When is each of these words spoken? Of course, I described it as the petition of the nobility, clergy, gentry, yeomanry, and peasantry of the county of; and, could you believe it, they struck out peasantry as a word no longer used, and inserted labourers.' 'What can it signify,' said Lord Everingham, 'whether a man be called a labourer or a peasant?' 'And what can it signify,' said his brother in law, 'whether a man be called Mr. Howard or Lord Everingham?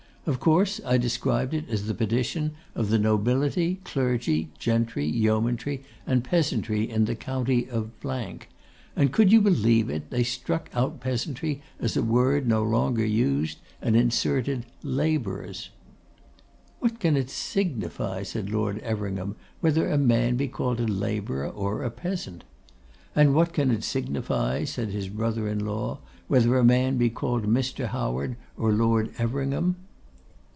Of 0.27 0.39
course, 0.39 0.79
I 0.85 0.99
described 0.99 1.51
it 1.55 1.67
as 1.67 1.87
the 1.87 1.95
petition 1.95 2.51
of 2.75 2.91
the 2.91 2.99
nobility, 2.99 3.79
clergy, 3.83 4.51
gentry, 4.59 5.07
yeomanry, 5.07 5.81
and 6.05 6.23
peasantry 6.23 6.91
of 6.91 7.07
the 7.07 7.15
county 7.15 7.67
of; 7.67 7.89
and, 8.95 9.11
could 9.11 9.31
you 9.31 9.41
believe 9.41 9.89
it, 9.89 10.11
they 10.11 10.21
struck 10.21 10.69
out 10.75 10.99
peasantry 10.99 11.63
as 11.79 11.97
a 11.97 12.03
word 12.03 12.47
no 12.47 12.61
longer 12.61 13.03
used, 13.03 13.61
and 13.81 13.95
inserted 13.95 14.67
labourers.' 14.83 15.71
'What 16.79 16.99
can 16.99 17.17
it 17.17 17.31
signify,' 17.31 18.21
said 18.21 18.51
Lord 18.51 18.77
Everingham, 18.81 19.37
'whether 19.59 19.89
a 19.89 19.97
man 19.97 20.35
be 20.37 20.47
called 20.47 20.79
a 20.79 20.85
labourer 20.85 21.47
or 21.49 21.81
a 21.81 21.89
peasant?' 21.89 22.43
'And 23.15 23.33
what 23.33 23.53
can 23.53 23.71
it 23.71 23.83
signify,' 23.83 24.65
said 24.65 24.89
his 24.89 25.09
brother 25.09 25.47
in 25.47 25.65
law, 25.65 25.97
'whether 26.27 26.59
a 26.59 26.63
man 26.63 26.97
be 26.97 27.09
called 27.09 27.45
Mr. 27.47 27.87
Howard 27.87 28.35
or 28.55 28.71
Lord 28.71 29.09
Everingham? 29.17 29.77